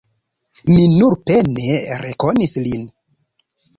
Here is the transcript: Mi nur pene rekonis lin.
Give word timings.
Mi 0.69 0.85
nur 0.93 1.15
pene 1.31 1.67
rekonis 2.07 2.57
lin. 2.69 2.89